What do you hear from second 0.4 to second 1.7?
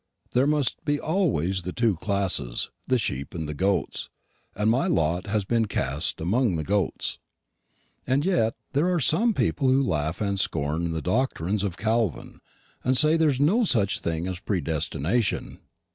must be always